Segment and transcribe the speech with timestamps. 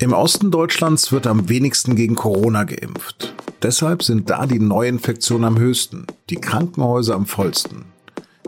[0.00, 3.34] Im Osten Deutschlands wird am wenigsten gegen Corona geimpft.
[3.60, 7.84] Deshalb sind da die Neuinfektionen am höchsten, die Krankenhäuser am vollsten,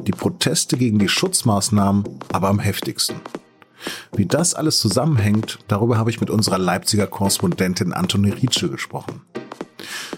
[0.07, 3.17] die Proteste gegen die Schutzmaßnahmen aber am heftigsten.
[4.17, 9.21] Wie das alles zusammenhängt, darüber habe ich mit unserer Leipziger Korrespondentin Antoni Rietsche gesprochen.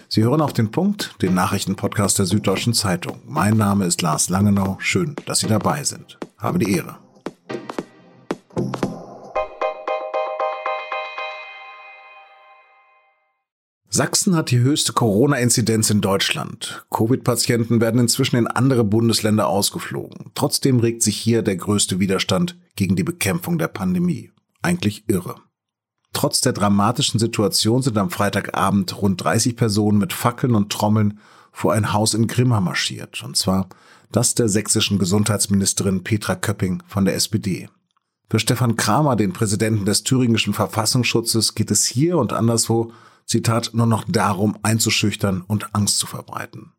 [0.07, 3.19] Sie hören auf den Punkt, den Nachrichtenpodcast der Süddeutschen Zeitung.
[3.25, 4.77] Mein Name ist Lars Langenau.
[4.79, 6.17] Schön, dass Sie dabei sind.
[6.37, 7.04] Habe die Ehre.
[13.95, 16.85] Sachsen hat die höchste Corona-Inzidenz in Deutschland.
[16.91, 20.31] Covid-Patienten werden inzwischen in andere Bundesländer ausgeflogen.
[20.35, 24.31] Trotzdem regt sich hier der größte Widerstand gegen die Bekämpfung der Pandemie.
[24.61, 25.35] Eigentlich irre.
[26.11, 31.19] Trotz der dramatischen Situation sind am Freitagabend rund 30 Personen mit Fackeln und Trommeln
[31.53, 33.23] vor ein Haus in Grimma marschiert.
[33.23, 33.69] Und zwar
[34.11, 37.69] das der sächsischen Gesundheitsministerin Petra Köpping von der SPD.
[38.29, 42.91] Für Stefan Kramer, den Präsidenten des thüringischen Verfassungsschutzes, geht es hier und anderswo
[43.25, 46.73] Zitat, nur noch darum, einzuschüchtern und Angst zu verbreiten.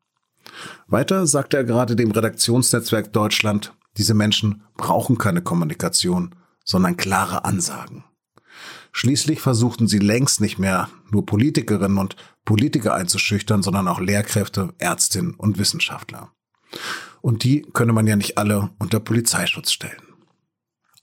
[0.86, 8.04] Weiter sagte er gerade dem Redaktionsnetzwerk Deutschland, diese Menschen brauchen keine Kommunikation, sondern klare Ansagen.
[8.92, 15.34] Schließlich versuchten sie längst nicht mehr nur Politikerinnen und Politiker einzuschüchtern, sondern auch Lehrkräfte, Ärztinnen
[15.34, 16.32] und Wissenschaftler.
[17.20, 20.00] Und die könne man ja nicht alle unter Polizeischutz stellen.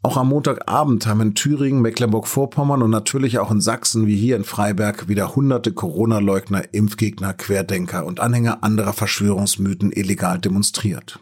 [0.06, 4.44] Auch am Montagabend haben in Thüringen, Mecklenburg-Vorpommern und natürlich auch in Sachsen wie hier in
[4.44, 11.20] Freiberg wieder hunderte Corona-Leugner, Impfgegner, Querdenker und Anhänger anderer Verschwörungsmythen illegal demonstriert.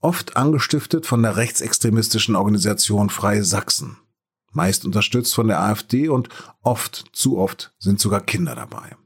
[0.00, 3.96] Oft angestiftet von der rechtsextremistischen Organisation Freie Sachsen.
[4.52, 6.28] Meist unterstützt von der AfD und
[6.62, 8.96] oft, zu oft, sind sogar Kinder dabei.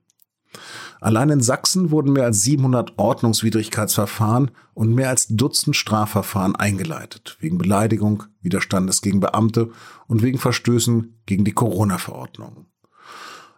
[1.01, 7.59] Allein in Sachsen wurden mehr als 700 Ordnungswidrigkeitsverfahren und mehr als Dutzend Strafverfahren eingeleitet, wegen
[7.59, 9.71] Beleidigung, Widerstandes gegen Beamte
[10.07, 12.67] und wegen Verstößen gegen die Corona-Verordnung.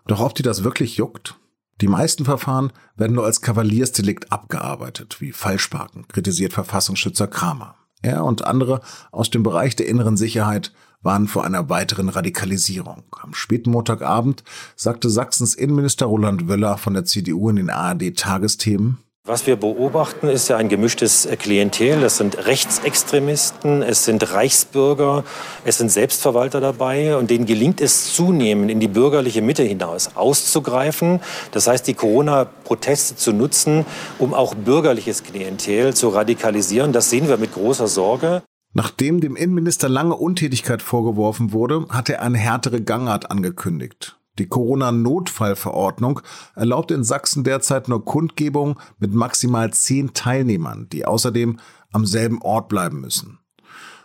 [0.06, 1.38] Doch ob die das wirklich juckt?
[1.80, 7.76] Die meisten Verfahren werden nur als Kavaliersdelikt abgearbeitet, wie Falschparken, kritisiert Verfassungsschützer Kramer.
[8.02, 8.80] Er und andere
[9.12, 10.72] aus dem Bereich der inneren Sicherheit
[11.08, 13.02] waren vor einer weiteren Radikalisierung.
[13.22, 14.44] Am späten Montagabend
[14.76, 20.48] sagte Sachsens Innenminister Roland Wöller von der CDU in den ARD-Tagesthemen, was wir beobachten, ist
[20.48, 22.00] ja ein gemischtes Klientel.
[22.00, 25.22] Das sind Rechtsextremisten, es sind Reichsbürger,
[25.66, 27.14] es sind Selbstverwalter dabei.
[27.16, 31.20] Und denen gelingt es zunehmend, in die bürgerliche Mitte hinaus auszugreifen.
[31.52, 33.84] Das heißt, die Corona-Proteste zu nutzen,
[34.18, 36.92] um auch bürgerliches Klientel zu radikalisieren.
[36.94, 38.42] Das sehen wir mit großer Sorge.
[38.72, 44.18] Nachdem dem Innenminister lange Untätigkeit vorgeworfen wurde, hat er eine härtere Gangart angekündigt.
[44.38, 46.20] Die Corona-Notfallverordnung
[46.54, 51.58] erlaubt in Sachsen derzeit nur Kundgebungen mit maximal zehn Teilnehmern, die außerdem
[51.90, 53.38] am selben Ort bleiben müssen.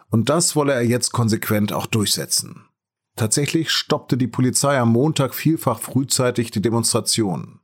[0.09, 2.65] Und das wolle er jetzt konsequent auch durchsetzen.
[3.15, 7.59] Tatsächlich stoppte die Polizei am Montag vielfach frühzeitig die Demonstrationen.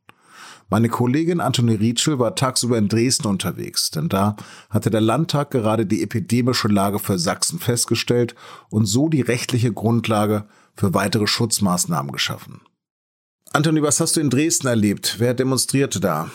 [0.70, 4.36] Meine Kollegin Antoni Rietschel war tagsüber in Dresden unterwegs, denn da
[4.70, 8.36] hatte der Landtag gerade die epidemische Lage für Sachsen festgestellt
[8.70, 12.62] und so die rechtliche Grundlage für weitere Schutzmaßnahmen geschaffen.
[13.52, 15.16] Antoni, was hast du in Dresden erlebt?
[15.18, 16.30] Wer demonstrierte da?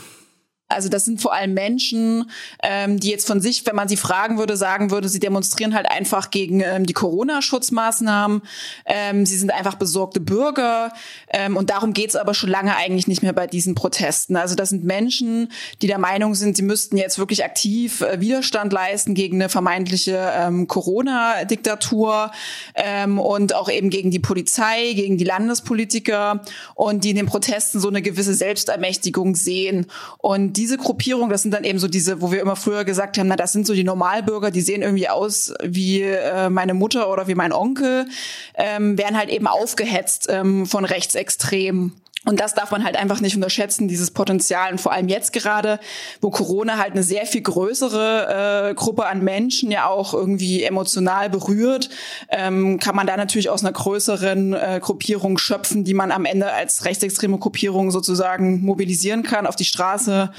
[0.67, 2.31] Also das sind vor allem Menschen,
[2.63, 5.91] ähm, die jetzt von sich, wenn man sie fragen würde, sagen würde, sie demonstrieren halt
[5.91, 8.41] einfach gegen ähm, die Corona-Schutzmaßnahmen.
[8.87, 10.91] Ähm, sie sind einfach besorgte Bürger.
[11.29, 14.37] Ähm, und darum geht's aber schon lange eigentlich nicht mehr bei diesen Protesten.
[14.37, 15.53] Also das sind Menschen,
[15.83, 20.33] die der Meinung sind, sie müssten jetzt wirklich aktiv äh, Widerstand leisten gegen eine vermeintliche
[20.35, 22.33] ähm, Corona-Diktatur
[22.75, 26.41] ähm, und auch eben gegen die Polizei, gegen die Landespolitiker
[26.75, 29.87] und die in den Protesten so eine gewisse Selbstermächtigung sehen.
[30.17, 33.29] Und diese Gruppierung, das sind dann eben so diese, wo wir immer früher gesagt haben,
[33.29, 37.29] na, das sind so die Normalbürger, die sehen irgendwie aus wie äh, meine Mutter oder
[37.29, 38.07] wie mein Onkel,
[38.55, 41.93] ähm, werden halt eben aufgehetzt ähm, von Rechtsextremen.
[42.25, 44.73] Und das darf man halt einfach nicht unterschätzen, dieses Potenzial.
[44.73, 45.79] Und vor allem jetzt gerade,
[46.21, 51.29] wo Corona halt eine sehr viel größere äh, Gruppe an Menschen ja auch irgendwie emotional
[51.29, 51.91] berührt,
[52.31, 56.51] ähm, kann man da natürlich aus einer größeren äh, Gruppierung schöpfen, die man am Ende
[56.51, 60.33] als rechtsextreme Gruppierung sozusagen mobilisieren kann, auf die Straße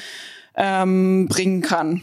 [0.56, 2.02] ähm, bringen kann.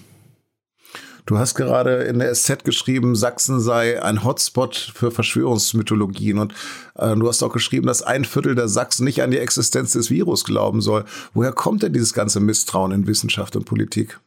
[1.25, 6.39] Du hast gerade in der SZ geschrieben, Sachsen sei ein Hotspot für Verschwörungsmythologien.
[6.39, 6.53] Und
[6.97, 10.11] äh, du hast auch geschrieben, dass ein Viertel der Sachsen nicht an die Existenz des
[10.11, 11.05] Virus glauben soll.
[11.33, 14.19] Woher kommt denn dieses ganze Misstrauen in Wissenschaft und Politik?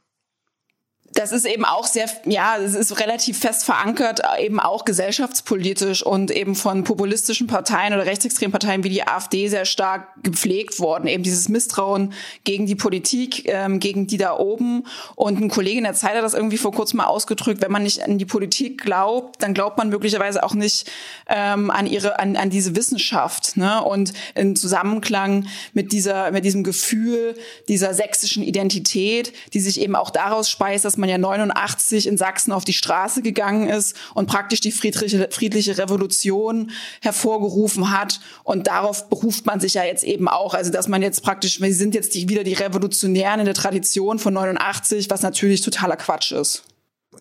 [1.15, 6.29] Das ist eben auch sehr, ja, es ist relativ fest verankert, eben auch gesellschaftspolitisch und
[6.29, 11.07] eben von populistischen Parteien oder rechtsextremen Parteien wie die AfD sehr stark gepflegt worden.
[11.07, 12.13] Eben dieses Misstrauen
[12.43, 14.85] gegen die Politik, ähm, gegen die da oben.
[15.15, 17.83] Und ein Kollege in der Zeit hat das irgendwie vor kurzem mal ausgedrückt, wenn man
[17.83, 20.91] nicht an die Politik glaubt, dann glaubt man möglicherweise auch nicht
[21.27, 23.55] ähm, an ihre, an, an diese Wissenschaft.
[23.55, 23.81] Ne?
[23.81, 27.35] Und in Zusammenklang mit dieser, mit diesem Gefühl
[27.69, 32.17] dieser sächsischen Identität, die sich eben auch daraus speist, dass man man ja 89 in
[32.17, 36.71] Sachsen auf die Straße gegangen ist und praktisch die friedliche, friedliche Revolution
[37.01, 38.19] hervorgerufen hat.
[38.43, 40.53] Und darauf beruft man sich ja jetzt eben auch.
[40.53, 44.17] Also, dass man jetzt praktisch, wir sind jetzt die, wieder die Revolutionären in der Tradition
[44.17, 46.63] von 89, was natürlich totaler Quatsch ist.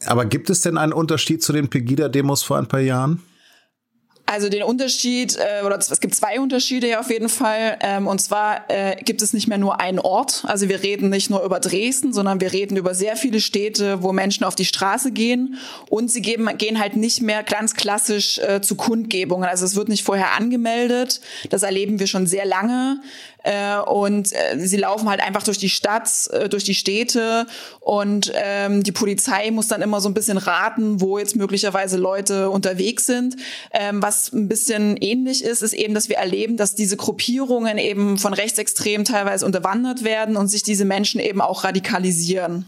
[0.06, 3.22] Aber gibt es denn einen Unterschied zu den Pegida-Demos vor ein paar Jahren?
[4.34, 7.78] Also den Unterschied, äh, oder es gibt zwei Unterschiede ja auf jeden Fall.
[7.81, 10.42] Ähm, und zwar äh, gibt es nicht mehr nur einen Ort.
[10.48, 14.12] Also wir reden nicht nur über Dresden, sondern wir reden über sehr viele Städte, wo
[14.12, 15.56] Menschen auf die Straße gehen.
[15.88, 19.48] Und sie geben, gehen halt nicht mehr ganz klassisch äh, zu Kundgebungen.
[19.48, 21.20] Also es wird nicht vorher angemeldet.
[21.50, 23.00] Das erleben wir schon sehr lange.
[23.44, 27.46] Äh, und äh, sie laufen halt einfach durch die Stadt, äh, durch die Städte
[27.81, 32.49] und ähm, die Polizei muss dann immer so ein bisschen raten, wo jetzt möglicherweise Leute
[32.49, 33.37] unterwegs sind.
[33.70, 38.17] Ähm, was ein bisschen ähnlich ist, ist eben, dass wir erleben, dass diese Gruppierungen eben
[38.17, 42.64] von Rechtsextremen teilweise unterwandert werden und sich diese Menschen eben auch radikalisieren.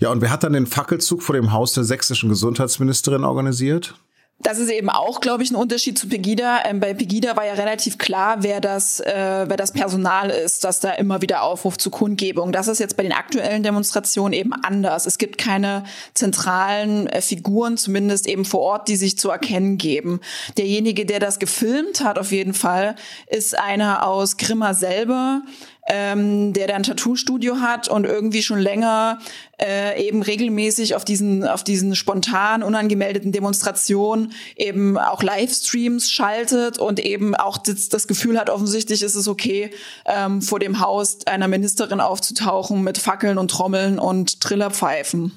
[0.00, 3.94] Ja, und wer hat dann den Fackelzug vor dem Haus der sächsischen Gesundheitsministerin organisiert?
[4.42, 6.64] Das ist eben auch, glaube ich, ein Unterschied zu Pegida.
[6.64, 10.80] Ähm, bei Pegida war ja relativ klar, wer das, äh, wer das Personal ist, dass
[10.80, 12.50] da immer wieder Aufruf zu Kundgebung.
[12.50, 15.06] Das ist jetzt bei den aktuellen Demonstrationen eben anders.
[15.06, 15.84] Es gibt keine
[16.14, 20.20] zentralen äh, Figuren, zumindest eben vor Ort, die sich zu erkennen geben.
[20.58, 22.96] Derjenige, der das gefilmt hat, auf jeden Fall,
[23.28, 25.42] ist einer aus Grimma selber,
[25.88, 29.18] ähm, der da ein Tattoo-Studio hat und irgendwie schon länger
[29.60, 37.00] äh, eben regelmäßig auf diesen, auf diesen spontan unangemeldeten Demonstrationen eben auch Livestreams schaltet und
[37.00, 39.70] eben auch das, das Gefühl hat, offensichtlich ist es okay,
[40.06, 45.32] ähm, vor dem Haus einer Ministerin aufzutauchen mit Fackeln und Trommeln und Trillerpfeifen.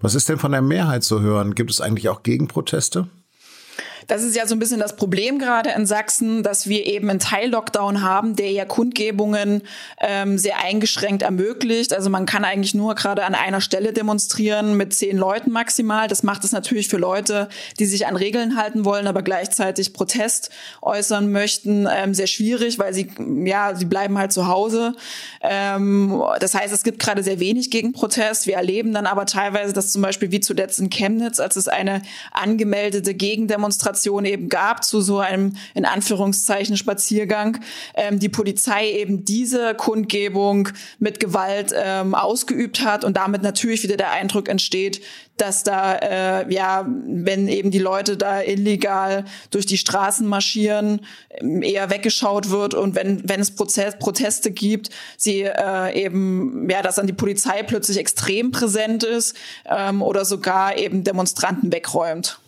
[0.00, 1.54] Was ist denn von der Mehrheit zu hören?
[1.54, 3.08] Gibt es eigentlich auch Gegenproteste?
[4.06, 7.18] Das ist ja so ein bisschen das Problem gerade in Sachsen, dass wir eben einen
[7.18, 9.62] Teil-Lockdown haben, der ja Kundgebungen
[10.00, 11.92] ähm, sehr eingeschränkt ermöglicht.
[11.92, 16.06] Also man kann eigentlich nur gerade an einer Stelle demonstrieren mit zehn Leuten maximal.
[16.06, 17.48] Das macht es natürlich für Leute,
[17.80, 20.50] die sich an Regeln halten wollen, aber gleichzeitig Protest
[20.82, 23.08] äußern möchten, ähm, sehr schwierig, weil sie
[23.44, 24.94] ja sie bleiben halt zu Hause.
[25.40, 28.46] Ähm, das heißt, es gibt gerade sehr wenig gegen Protest.
[28.46, 32.02] Wir erleben dann aber teilweise, dass zum Beispiel wie zuletzt in Chemnitz, als es eine
[32.30, 37.58] angemeldete Gegendemonstration Demonstration eben gab zu so einem in Anführungszeichen Spaziergang,
[37.94, 43.96] ähm, die Polizei eben diese Kundgebung mit Gewalt ähm, ausgeübt hat und damit natürlich wieder
[43.96, 45.00] der Eindruck entsteht,
[45.36, 51.00] dass da äh, ja, wenn eben die Leute da illegal durch die Straßen marschieren,
[51.30, 56.82] ähm, eher weggeschaut wird und wenn wenn es Prozess, Proteste gibt, sie äh, eben ja,
[56.82, 62.38] dass dann die Polizei plötzlich extrem präsent ist ähm, oder sogar eben Demonstranten wegräumt.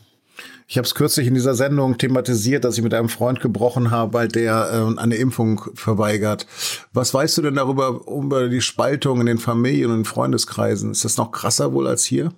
[0.71, 4.13] Ich habe es kürzlich in dieser Sendung thematisiert, dass ich mit einem Freund gebrochen habe,
[4.13, 6.47] weil der äh, eine Impfung verweigert.
[6.93, 10.91] Was weißt du denn darüber, über die Spaltung in den Familien und Freundeskreisen?
[10.91, 12.35] Ist das noch krasser wohl als hier?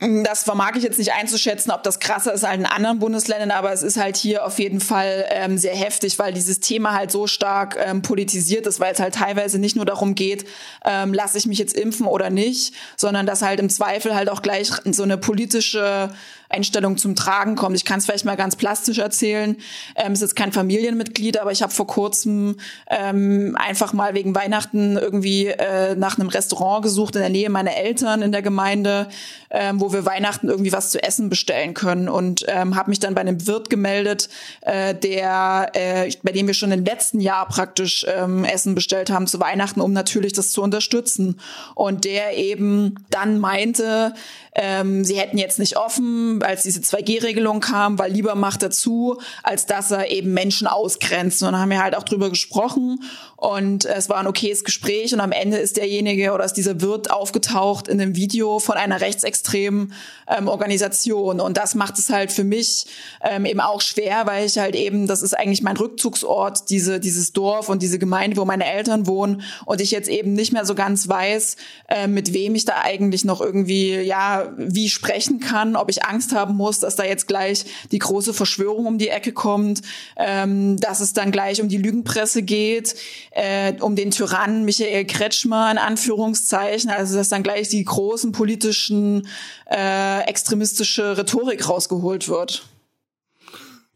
[0.00, 3.72] Das vermag ich jetzt nicht einzuschätzen, ob das krasser ist als in anderen Bundesländern, aber
[3.72, 7.28] es ist halt hier auf jeden Fall ähm, sehr heftig, weil dieses Thema halt so
[7.28, 10.46] stark ähm, politisiert ist, weil es halt teilweise nicht nur darum geht,
[10.84, 14.42] ähm, lasse ich mich jetzt impfen oder nicht, sondern dass halt im Zweifel halt auch
[14.42, 16.10] gleich so eine politische
[16.54, 17.76] Einstellung zum Tragen kommt.
[17.76, 19.56] Ich kann es vielleicht mal ganz plastisch erzählen.
[19.96, 22.56] Ähm, es ist kein Familienmitglied, aber ich habe vor kurzem
[22.88, 27.76] ähm, einfach mal wegen Weihnachten irgendwie äh, nach einem Restaurant gesucht in der Nähe meiner
[27.76, 29.08] Eltern in der Gemeinde,
[29.50, 33.14] ähm, wo wir Weihnachten irgendwie was zu essen bestellen können und ähm, habe mich dann
[33.14, 34.28] bei einem Wirt gemeldet,
[34.62, 39.26] äh, der äh, bei dem wir schon im letzten Jahr praktisch ähm, Essen bestellt haben
[39.26, 41.40] zu Weihnachten, um natürlich das zu unterstützen
[41.74, 44.14] und der eben dann meinte,
[44.54, 49.66] ähm, sie hätten jetzt nicht offen, als diese 2G-Regelung kam, weil lieber macht dazu, als
[49.66, 51.42] dass er eben Menschen ausgrenzt.
[51.42, 53.00] Und dann haben wir halt auch drüber gesprochen
[53.44, 57.10] und es war ein okayes Gespräch und am Ende ist derjenige oder ist dieser Wirt
[57.10, 59.92] aufgetaucht in einem Video von einer rechtsextremen
[60.28, 61.40] ähm, Organisation.
[61.40, 62.86] Und das macht es halt für mich
[63.22, 67.34] ähm, eben auch schwer, weil ich halt eben, das ist eigentlich mein Rückzugsort, diese, dieses
[67.34, 70.74] Dorf und diese Gemeinde, wo meine Eltern wohnen und ich jetzt eben nicht mehr so
[70.74, 71.56] ganz weiß,
[71.88, 76.23] äh, mit wem ich da eigentlich noch irgendwie, ja, wie sprechen kann, ob ich Angst
[76.24, 79.82] Angst haben muss, dass da jetzt gleich die große Verschwörung um die Ecke kommt,
[80.16, 82.94] ähm, dass es dann gleich um die Lügenpresse geht,
[83.32, 89.28] äh, um den Tyrannen Michael Kretschmer in Anführungszeichen, also dass dann gleich die großen politischen
[89.70, 92.64] äh, extremistische Rhetorik rausgeholt wird.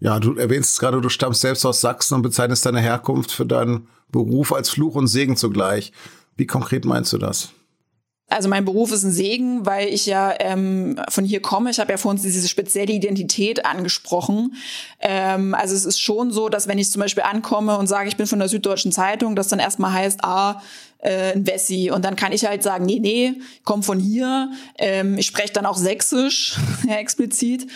[0.01, 3.47] Ja, du erwähnst es gerade, du stammst selbst aus Sachsen und bezeichnest deine Herkunft für
[3.47, 5.93] deinen Beruf als Fluch und Segen zugleich.
[6.37, 7.53] Wie konkret meinst du das?
[8.31, 11.71] Also mein Beruf ist ein Segen, weil ich ja ähm, von hier komme.
[11.71, 14.55] Ich habe ja vor uns diese spezielle Identität angesprochen.
[15.01, 18.19] Ähm, also es ist schon so, dass wenn ich zum Beispiel ankomme und sage, ich
[18.19, 20.61] bin von der Süddeutschen Zeitung, das dann erstmal heißt, ah,
[20.99, 21.91] äh, ein Wessi.
[21.91, 24.51] Und dann kann ich halt sagen, nee, nee, komm von hier.
[24.77, 26.59] Ähm, ich spreche dann auch Sächsisch,
[26.89, 27.67] explizit.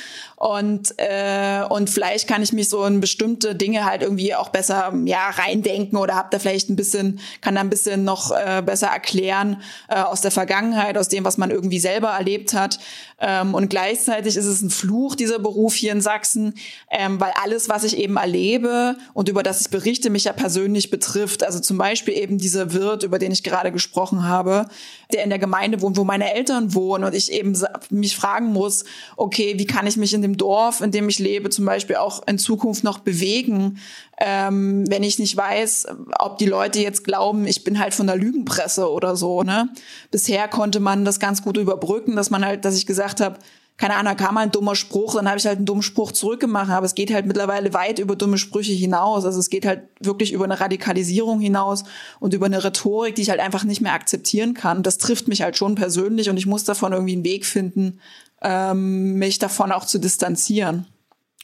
[0.43, 4.93] Und, äh, und vielleicht kann ich mich so in bestimmte Dinge halt irgendwie auch besser
[5.05, 8.89] ja, reindenken oder hab da vielleicht ein bisschen, kann da ein bisschen noch äh, besser
[8.89, 12.81] erklären äh, aus der Vergangenheit, aus dem, was man irgendwie selber erlebt hat.
[13.21, 16.55] Ähm, und gleichzeitig ist es ein Fluch, dieser Beruf hier in Sachsen,
[16.91, 20.91] ähm, weil alles, was ich eben erlebe und über das ich berichte, mich ja persönlich
[20.91, 21.45] betrifft.
[21.45, 24.67] Also zum Beispiel eben dieser Wirt, über den ich gerade gesprochen habe,
[25.13, 27.57] der in der Gemeinde wohnt, wo meine Eltern wohnen und ich eben
[27.91, 28.85] mich fragen muss,
[29.17, 32.27] okay, wie kann ich mich in dem Dorf, in dem ich lebe, zum Beispiel auch
[32.27, 33.79] in Zukunft noch bewegen,
[34.19, 35.87] ähm, wenn ich nicht weiß,
[36.19, 39.43] ob die Leute jetzt glauben, ich bin halt von der Lügenpresse oder so.
[39.43, 39.69] Ne?
[40.11, 43.39] Bisher konnte man das ganz gut überbrücken, dass man halt, dass ich gesagt habe,
[43.79, 46.13] keine Ahnung, da kam mal ein dummer Spruch, dann habe ich halt einen dummen Spruch
[46.13, 49.25] zurückgemacht, aber es geht halt mittlerweile weit über dumme Sprüche hinaus.
[49.25, 51.85] Also es geht halt wirklich über eine Radikalisierung hinaus
[52.21, 54.83] und über eine Rhetorik, die ich halt einfach nicht mehr akzeptieren kann.
[54.83, 57.99] Das trifft mich halt schon persönlich und ich muss davon irgendwie einen Weg finden,
[58.41, 60.87] ähm, mich davon auch zu distanzieren.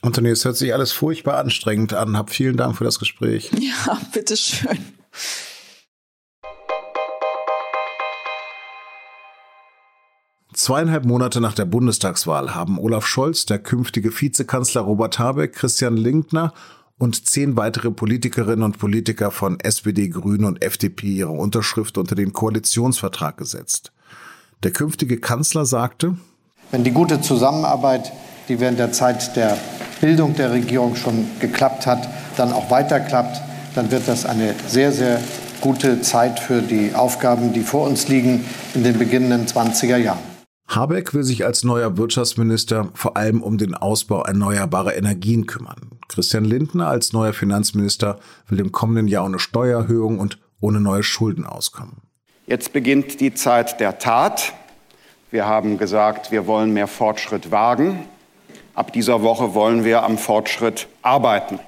[0.03, 2.17] Anthony, es hört sich alles furchtbar anstrengend an.
[2.17, 3.51] Hab vielen Dank für das Gespräch.
[3.59, 4.79] Ja, bitteschön.
[10.69, 16.53] Zweieinhalb Monate nach der Bundestagswahl haben Olaf Scholz, der künftige Vizekanzler Robert Habeck, Christian Linkner
[16.99, 22.35] und zehn weitere Politikerinnen und Politiker von SPD, Grünen und FDP ihre Unterschrift unter den
[22.35, 23.93] Koalitionsvertrag gesetzt.
[24.63, 26.19] Der künftige Kanzler sagte,
[26.71, 28.13] wenn die gute Zusammenarbeit,
[28.51, 29.57] die während der Zeit der
[30.03, 32.07] Bildung der Regierung schon geklappt hat,
[32.37, 33.41] dann auch weiter klappt,
[33.75, 35.19] dann wird das eine sehr, sehr
[35.63, 38.45] gute Zeit für die Aufgaben, die vor uns liegen
[38.75, 40.38] in den beginnenden 20er Jahren.
[40.69, 45.99] Habeck will sich als neuer Wirtschaftsminister vor allem um den Ausbau erneuerbarer Energien kümmern.
[46.09, 51.47] Christian Lindner als neuer Finanzminister will im kommenden Jahr ohne Steuererhöhung und ohne neue Schulden
[51.47, 52.03] auskommen.
[52.47, 54.53] Jetzt beginnt die Zeit der Tat.
[55.31, 58.05] Wir haben gesagt, wir wollen mehr Fortschritt wagen.
[58.75, 61.59] Ab dieser Woche wollen wir am Fortschritt arbeiten.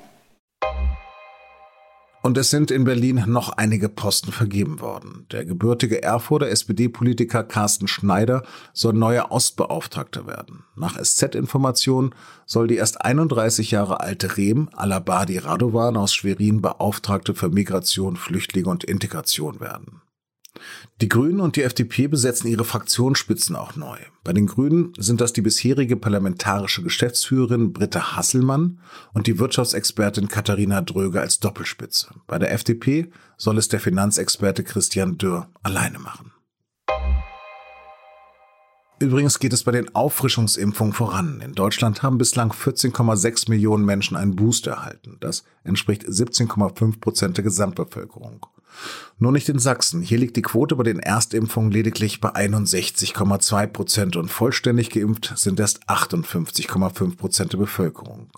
[2.23, 5.27] Und es sind in Berlin noch einige Posten vergeben worden.
[5.33, 8.43] Der gebürtige Erfurter SPD-Politiker Carsten Schneider
[8.75, 10.65] soll neuer Ostbeauftragter werden.
[10.77, 17.49] Nach SZ-Informationen soll die erst 31 Jahre alte Rehm Alabadi Radovan aus Schwerin Beauftragte für
[17.49, 20.03] Migration, Flüchtlinge und Integration werden.
[21.01, 23.99] Die Grünen und die FDP besetzen ihre Fraktionsspitzen auch neu.
[24.25, 28.81] Bei den Grünen sind das die bisherige parlamentarische Geschäftsführerin Britta Hasselmann
[29.15, 32.15] und die Wirtschaftsexpertin Katharina Dröge als Doppelspitze.
[32.27, 36.33] Bei der FDP soll es der Finanzexperte Christian Dürr alleine machen.
[39.03, 41.41] Übrigens geht es bei den Auffrischungsimpfungen voran.
[41.41, 45.17] In Deutschland haben bislang 14,6 Millionen Menschen einen Booster erhalten.
[45.21, 48.45] Das entspricht 17,5 Prozent der Gesamtbevölkerung.
[49.19, 50.03] Nur nicht in Sachsen.
[50.03, 55.61] Hier liegt die Quote bei den Erstimpfungen lediglich bei 61,2 Prozent und vollständig geimpft sind
[55.61, 58.31] erst 58,5 Prozent der Bevölkerung.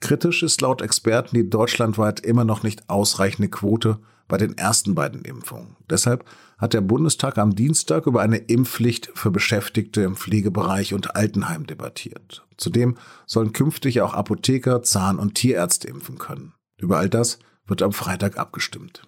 [0.00, 5.22] Kritisch ist laut Experten die deutschlandweit immer noch nicht ausreichende Quote bei den ersten beiden
[5.22, 5.76] Impfungen.
[5.90, 6.24] Deshalb
[6.56, 12.46] hat der Bundestag am Dienstag über eine Impfpflicht für Beschäftigte im Pflegebereich und Altenheim debattiert.
[12.56, 16.54] Zudem sollen künftig auch Apotheker, Zahn- und Tierärzte impfen können.
[16.78, 19.02] Über all das wird am Freitag abgestimmt.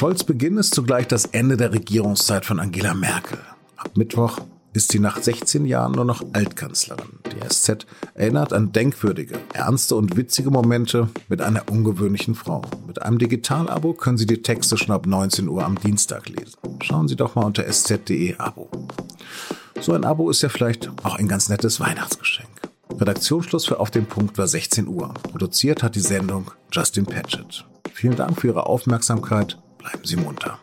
[0.00, 3.36] Scholz Beginn ist zugleich das Ende der Regierungszeit von Angela Merkel.
[3.76, 4.38] Ab Mittwoch
[4.72, 7.18] ist sie nach 16 Jahren nur noch Altkanzlerin.
[7.26, 12.62] Die SZ erinnert an denkwürdige, ernste und witzige Momente mit einer ungewöhnlichen Frau.
[12.86, 16.56] Mit einem Digital-Abo können Sie die Texte schon ab 19 Uhr am Dienstag lesen.
[16.80, 18.70] Schauen Sie doch mal unter sz.de Abo.
[19.82, 22.48] So ein Abo ist ja vielleicht auch ein ganz nettes Weihnachtsgeschenk.
[22.98, 25.12] Redaktionsschluss für Auf den Punkt war 16 Uhr.
[25.24, 27.66] Produziert hat die Sendung Justin Patchett.
[27.92, 30.58] Vielen Dank für Ihre Aufmerksamkeit bleiben Sie munter.